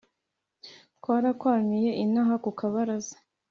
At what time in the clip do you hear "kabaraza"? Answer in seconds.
2.59-3.15